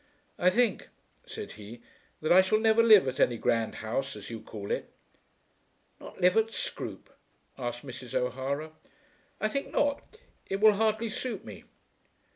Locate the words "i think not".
9.39-10.01